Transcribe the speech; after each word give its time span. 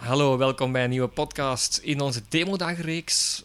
Hallo, 0.00 0.36
welkom 0.38 0.72
bij 0.72 0.84
een 0.84 0.90
nieuwe 0.90 1.08
podcast 1.08 1.80
in 1.82 2.00
onze 2.00 2.20
demodagreeks 2.28 3.42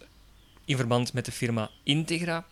in 0.66 0.78
verband 0.78 1.14
met 1.14 1.26
de 1.26 1.32
firma 1.32 1.70
Integra. 1.84 2.44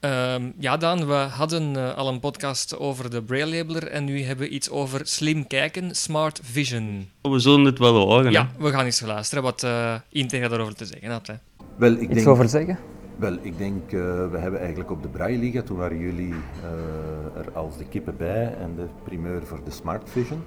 Ehm, 0.00 0.42
ja, 0.58 0.76
Dan, 0.76 1.06
we 1.06 1.12
hadden 1.12 1.76
eh, 1.76 1.96
al 1.96 2.08
een 2.08 2.20
podcast 2.20 2.78
over 2.78 3.10
de 3.10 3.22
Braille 3.22 3.56
Labeler 3.56 3.86
en 3.88 4.04
nu 4.04 4.22
hebben 4.22 4.46
we 4.48 4.52
iets 4.52 4.70
over 4.70 5.06
slim 5.06 5.46
kijken, 5.46 5.94
Smart 5.96 6.40
Vision. 6.42 7.08
We 7.22 7.38
zullen 7.38 7.64
het 7.64 7.78
wel 7.78 7.94
horen. 7.94 8.32
Ja, 8.32 8.50
we 8.58 8.70
gaan 8.70 8.84
eens 8.84 9.00
luisteren 9.00 9.42
wat 9.42 9.62
eh, 9.62 9.94
Integra 10.08 10.48
daarover 10.48 10.74
te 10.74 10.84
zeggen 10.84 11.10
had. 11.10 11.26
Hè. 11.26 11.34
Wel, 11.76 11.92
ik 11.92 12.00
Iets 12.00 12.14
denk, 12.14 12.28
over 12.28 12.48
zeggen? 12.48 12.78
Wel, 13.20 13.36
ik 13.40 13.58
denk 13.58 13.92
uh, 13.92 14.00
we 14.30 14.38
hebben 14.38 14.60
eigenlijk 14.60 14.90
op 14.90 15.02
de 15.02 15.08
Braille 15.08 15.38
Liga, 15.38 15.62
toen 15.62 15.76
waren 15.76 15.98
jullie 15.98 16.28
uh, 16.34 17.40
er 17.40 17.46
als 17.52 17.76
de 17.76 17.84
kippen 17.84 18.16
bij 18.16 18.54
en 18.60 18.74
de 18.76 18.86
primeur 19.04 19.42
voor 19.46 19.58
de 19.64 19.70
Smart 19.70 20.10
Vision. 20.10 20.42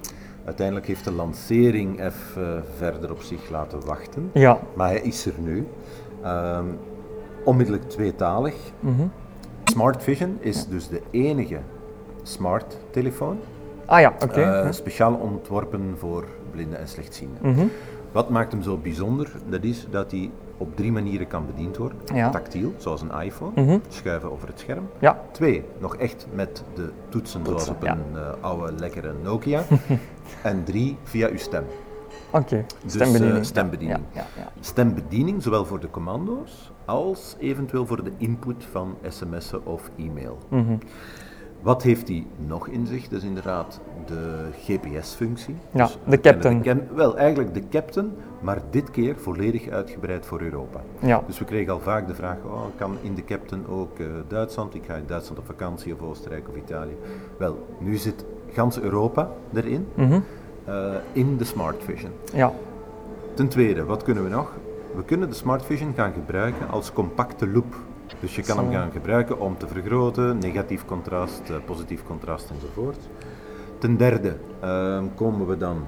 Uiteindelijk 0.46 0.88
heeft 0.88 1.04
de 1.04 1.12
lancering 1.12 2.00
even 2.04 2.64
verder 2.78 3.12
op 3.12 3.22
zich 3.22 3.50
laten 3.50 3.86
wachten, 3.86 4.30
Ja. 4.34 4.60
maar 4.74 4.88
hij 4.90 5.00
is 5.02 5.26
er 5.26 5.34
nu. 5.38 5.68
Um, 6.26 6.78
onmiddellijk 7.46 7.90
tweetalig. 7.90 8.56
Mhm. 8.80 9.04
Smart 9.64 10.04
Vision 10.04 10.38
is 10.40 10.68
dus 10.68 10.88
de 10.88 11.02
enige 11.12 11.60
smart 12.24 12.78
telefoon, 12.92 13.38
Ah 13.86 14.00
ja, 14.00 14.14
oké. 14.24 14.64
uh, 14.66 14.72
speciaal 14.72 15.14
ontworpen 15.14 15.96
voor 15.98 16.26
blinden 16.52 16.80
en 16.80 16.88
slechtzienden. 16.88 17.38
Mhm. 17.42 17.66
Wat 18.14 18.30
maakt 18.30 18.52
hem 18.52 18.62
zo 18.62 18.78
bijzonder? 18.78 19.32
Dat 19.50 19.64
is 19.64 19.88
dat 19.92 20.12
hij 20.12 20.32
op 20.58 20.76
drie 20.76 20.92
manieren 20.92 21.28
kan 21.28 21.46
bediend 21.46 21.78
worden. 21.78 21.98
Ja. 22.14 22.30
Tactiel, 22.30 22.74
zoals 22.78 23.02
een 23.02 23.12
iPhone, 23.22 23.62
Mhm. 23.64 23.78
schuiven 23.88 24.32
over 24.32 24.48
het 24.48 24.60
scherm. 24.60 24.90
Ja. 25.00 25.22
Twee, 25.32 25.64
nog 25.80 25.96
echt 25.96 26.28
met 26.34 26.64
de 26.76 26.90
toetsen, 27.10 27.46
zoals 27.46 27.70
op 27.70 27.84
ja. 27.84 27.92
een 27.98 28.18
eh, 28.20 28.32
oude 28.42 28.72
lekkere 28.74 29.14
Nokia. 29.24 29.64
en 30.44 30.64
drie, 30.64 30.98
via 31.04 31.30
uw 31.30 31.38
stem. 31.38 31.64
Oké, 32.32 32.66
Dus, 32.84 32.94
stembediening. 32.94 33.38
eh, 33.38 33.44
stembediening. 33.44 34.00
Ja, 34.14 34.20
ja, 34.22 34.42
ja. 34.44 34.52
Stembediening, 34.60 35.44
zowel 35.44 35.66
voor 35.66 35.80
de 35.80 35.90
commando's 35.90 36.72
als 36.86 37.36
eventueel 37.40 37.86
voor 37.86 38.04
de 38.04 38.12
input 38.18 38.66
van 38.72 38.96
sms'en 39.08 39.66
of 39.66 39.90
e-mail. 39.98 40.38
Mhm. 40.50 40.76
Wat 41.64 41.84
heeft 41.84 42.08
hij 42.08 42.26
nog 42.48 42.68
in 42.68 42.88
zich? 42.88 43.08
Dat 43.08 43.20
is 43.22 43.28
inderdaad 43.28 43.80
de 44.06 44.48
GPS-functie. 44.66 45.56
Ja, 45.72 45.84
Dus 45.86 45.98
de 46.08 46.20
captain. 46.20 46.62
cam- 46.62 46.82
wel, 46.96 47.18
eigenlijk 47.18 47.54
de 47.54 47.64
captain, 47.70 48.12
maar 48.42 48.62
dit 48.70 48.92
keer 48.92 49.16
volledig 49.18 49.70
uitgebreid 49.70 50.26
voor 50.26 50.42
Europa. 50.42 50.82
Ja. 51.00 51.24
Dus 51.28 51.40
we 51.40 51.46
kregen 51.46 51.74
al 51.74 51.80
vaak 51.80 52.08
de 52.08 52.14
vraag, 52.16 52.38
oh, 52.46 52.62
kan 52.78 52.98
in 53.02 53.16
de 53.16 53.24
captain 53.24 53.68
ook 53.68 54.00
eh, 54.00 54.06
Duitsland? 54.28 54.76
Ik 54.76 54.84
ga 54.88 54.94
in 54.96 55.04
Duitsland 55.08 55.40
op 55.40 55.46
vakantie 55.46 55.94
of 55.94 56.02
Oostenrijk 56.02 56.50
of 56.50 56.56
Italië. 56.56 56.96
Wel, 57.38 57.66
nu 57.80 57.96
zit 57.96 58.26
gans 58.52 58.80
Europa 58.80 59.30
erin, 59.54 59.88
Mhm. 59.94 60.20
eh, 60.66 60.94
in 61.12 61.38
de 61.38 61.44
Smart 61.44 61.84
Vision. 61.84 62.12
Ja. 62.34 62.52
Ten 63.34 63.48
tweede, 63.48 63.84
wat 63.86 64.04
kunnen 64.04 64.24
we 64.24 64.30
nog? 64.30 64.52
We 64.96 65.04
kunnen 65.04 65.30
de 65.30 65.36
Smart 65.36 65.66
Vision 65.66 65.94
gaan 65.96 66.14
gebruiken 66.14 66.70
als 66.70 66.94
compacte 66.94 67.48
loop. 67.48 67.76
Dus 68.20 68.36
je 68.36 68.42
kan 68.42 68.58
hem 68.58 68.72
gaan 68.72 68.92
gebruiken 68.92 69.40
om 69.40 69.58
te 69.58 69.68
vergroten, 69.68 70.38
negatief 70.38 70.86
contrast, 70.86 71.42
eh, 71.50 71.56
positief 71.66 72.04
contrast 72.04 72.50
enzovoort. 72.50 73.10
Ten 73.78 73.98
derde 73.98 74.38
ehm, 74.60 75.06
komen 75.16 75.48
we 75.48 75.58
dan 75.58 75.84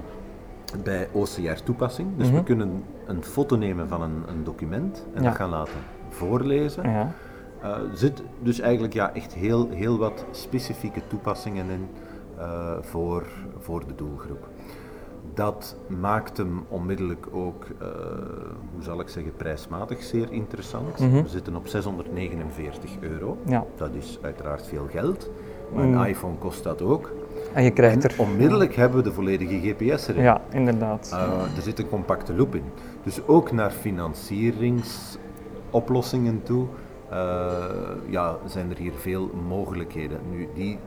bij 0.84 1.08
OCR-toepassing. 1.12 2.08
Dus 2.16 2.26
Mhm. 2.28 2.36
we 2.36 2.42
kunnen 2.42 2.84
een 3.06 3.24
foto 3.24 3.56
nemen 3.56 3.88
van 3.88 4.02
een, 4.02 4.22
een 4.28 4.44
document 4.44 5.06
en 5.14 5.22
Ja. 5.22 5.28
dat 5.28 5.36
gaan 5.36 5.50
laten 5.50 5.74
voorlezen. 6.08 6.90
ja. 6.90 7.12
Er 7.62 7.80
zit 7.94 8.22
dus 8.42 8.60
eigenlijk 8.60 8.92
ja, 8.94 9.14
echt 9.14 9.34
heel, 9.34 9.68
heel 9.70 9.98
wat 9.98 10.24
specifieke 10.30 11.00
toepassingen 11.06 11.70
in 11.70 11.88
eh, 12.38 12.76
voor, 12.80 13.26
voor 13.58 13.86
de 13.86 13.94
doelgroep. 13.94 14.48
Dat 15.34 15.76
maakt 16.00 16.36
hem 16.36 16.64
onmiddellijk 16.68 17.26
ook, 17.32 17.64
eh, 17.80 17.86
hoe 18.74 18.82
zal 18.82 19.00
ik 19.00 19.08
zeggen, 19.08 19.32
prijsmatig 19.36 20.02
zeer 20.02 20.32
interessant. 20.32 20.98
Mhm. 20.98 21.22
We 21.22 21.28
zitten 21.28 21.56
op 21.56 21.66
649 21.66 22.90
euro. 23.00 23.36
Ja. 23.46 23.64
Dat 23.76 23.90
is 23.94 24.18
uiteraard 24.22 24.66
veel 24.66 24.86
geld, 24.90 25.30
maar 25.74 25.84
Mm. 25.84 25.94
een 25.94 26.06
iPhone 26.08 26.36
kost 26.38 26.62
dat 26.64 26.82
ook. 26.82 27.10
En 27.52 27.62
je 27.62 27.70
krijgt 27.70 28.04
En 28.04 28.10
er... 28.10 28.16
onmiddellijk 28.20 28.74
hebben 28.74 28.98
we 28.98 29.04
de 29.04 29.12
volledige 29.12 29.60
GPS 29.60 30.08
erin. 30.08 30.22
Ja, 30.22 30.40
inderdaad. 30.50 31.10
Uh, 31.12 31.18
er 31.56 31.62
zit 31.62 31.78
een 31.78 31.88
compacte 31.88 32.34
loop 32.34 32.54
in. 32.54 32.64
Dus 33.02 33.26
ook 33.26 33.52
naar 33.52 33.70
financieringsoplossingen 33.70 36.42
toe 36.42 36.66
uh, 37.12 37.54
ja, 38.08 38.36
zijn 38.46 38.70
er 38.70 38.76
hier 38.76 38.92
veel 38.96 39.30
mogelijkheden. 39.48 40.18
Nu, 40.30 40.48
die 40.54 40.78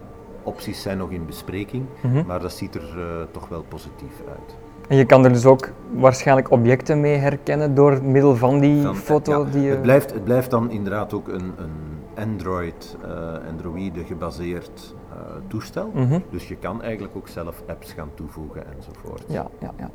opties 0.43 0.81
zijn 0.81 0.97
nog 0.97 1.09
in 1.09 1.25
bespreking, 1.25 1.85
Mhm. 2.01 2.25
maar 2.25 2.39
dat 2.39 2.51
ziet 2.51 2.75
er 2.75 2.93
uh, 2.97 3.03
toch 3.31 3.47
wel 3.47 3.65
positief 3.67 4.21
uit. 4.29 4.57
En 4.87 4.97
je 4.97 5.05
kan 5.05 5.25
er 5.25 5.33
dus 5.33 5.45
ook 5.45 5.69
waarschijnlijk 5.91 6.51
objecten 6.51 6.99
mee 6.99 7.15
herkennen 7.17 7.75
door 7.75 8.03
middel 8.03 8.35
van 8.35 8.59
die 8.59 8.93
foto 8.93 9.31
ja, 9.45 9.51
die 9.51 9.61
je... 9.61 9.69
het, 9.69 9.81
blijft, 9.81 10.13
het 10.13 10.23
blijft 10.23 10.49
dan 10.51 10.71
inderdaad 10.71 11.13
ook 11.13 11.27
een, 11.27 11.53
een 11.57 11.99
Android, 12.15 12.97
uh, 13.05 13.11
Android 13.49 13.91
gebaseerd 14.07 14.95
uh, 15.13 15.15
toestel. 15.47 15.91
Mhm. 15.93 16.19
Dus 16.29 16.47
je 16.47 16.55
kan 16.55 16.81
eigenlijk 16.81 17.15
ook 17.15 17.27
zelf 17.27 17.63
apps 17.67 17.91
gaan 17.93 18.09
toevoegen 18.13 18.63
enzovoort. 18.75 19.23
Ja, 19.27 19.47
ja, 19.59 19.73
ja. 19.77 19.89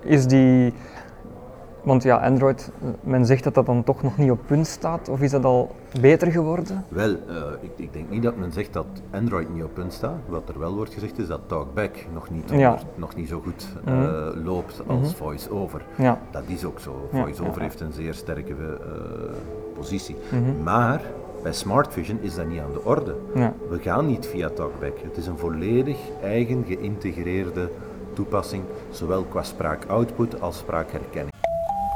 Is 0.00 0.26
die... 0.26 0.72
Want 1.88 2.02
ja, 2.02 2.16
Android, 2.16 2.70
men 3.00 3.26
zegt 3.26 3.44
dat 3.44 3.54
dat 3.54 3.66
dan 3.66 3.84
toch 3.84 4.02
nog 4.02 4.16
niet 4.18 4.30
op 4.30 4.38
punt 4.46 4.66
staat, 4.66 5.08
of 5.08 5.20
is 5.20 5.30
dat 5.30 5.44
al 5.44 5.74
beter 6.00 6.30
geworden? 6.32 6.84
Wel, 6.88 7.10
uh, 7.10 7.16
ik, 7.60 7.70
ik, 7.76 7.92
denk 7.92 8.10
niet 8.10 8.22
dat 8.22 8.36
men 8.36 8.52
zegt 8.52 8.72
dat 8.72 8.86
Android 9.10 9.54
niet 9.54 9.62
op 9.62 9.74
punt 9.74 9.92
staat. 9.92 10.18
Wat 10.26 10.48
er 10.48 10.58
wel 10.58 10.74
wordt 10.74 10.94
gezegd 10.94 11.18
is 11.18 11.26
dat 11.26 11.40
TalkBack 11.46 12.06
nog 12.12 12.30
niet, 12.30 12.50
Ja. 12.50 12.70
onder, 12.70 12.86
nog 12.94 13.14
niet 13.14 13.28
zo 13.28 13.40
goed 13.40 13.68
uh, 13.88 13.94
Mhm. 13.94 14.44
loopt 14.44 14.82
als 14.86 15.00
Mhm. 15.08 15.16
VoiceOver. 15.16 15.82
Ja. 15.96 16.18
Dat 16.30 16.42
is 16.46 16.64
ook 16.64 16.80
zo. 16.80 17.08
VoiceOver 17.12 17.56
ja, 17.56 17.62
heeft 17.62 17.80
een 17.80 17.92
zeer 17.92 18.14
sterke 18.14 18.50
uh, 18.50 18.66
positie. 19.74 20.16
Mhm. 20.30 20.62
Maar 20.62 21.00
bij 21.42 21.52
Smart 21.52 21.92
Vision 21.92 22.18
is 22.20 22.34
dat 22.34 22.46
niet 22.46 22.60
aan 22.60 22.72
de 22.72 22.84
orde. 22.84 23.14
We 23.68 23.78
gaan 23.78 24.06
niet 24.06 24.26
via 24.26 24.48
TalkBack. 24.48 24.98
Het 25.02 25.16
is 25.16 25.26
een 25.26 25.38
volledig 25.38 25.98
eigen 26.22 26.64
geïntegreerde 26.66 27.70
toepassing, 28.12 28.62
zowel 28.90 29.22
qua 29.24 29.42
spraakoutput 29.42 30.40
als 30.40 30.58
spraakherkenning. 30.58 31.36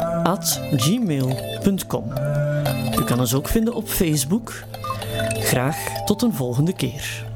techtouchteam@gmail.com. 0.00 2.04
U 3.00 3.04
kan 3.04 3.20
ons 3.20 3.34
ook 3.34 3.48
vinden 3.48 3.74
op 3.74 3.88
Facebook. 3.88 4.52
Graag 5.32 6.04
tot 6.04 6.22
een 6.22 6.34
volgende 6.34 6.72
keer. 6.72 7.29